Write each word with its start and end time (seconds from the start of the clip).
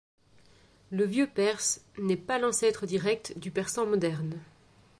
Le 0.89 1.05
vieux 1.05 1.27
perse 1.27 1.79
n’est 1.99 2.17
pas 2.17 2.39
l’ancêtre 2.39 2.87
direct 2.87 3.37
du 3.37 3.51
persan 3.51 3.85
moderne. 3.85 4.39